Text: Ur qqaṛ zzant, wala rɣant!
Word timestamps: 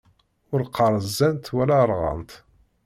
Ur 0.53 0.61
qqaṛ 0.67 0.93
zzant, 1.07 1.45
wala 1.55 1.79
rɣant! 1.89 2.31